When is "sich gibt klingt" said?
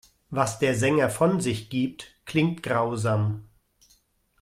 1.41-2.63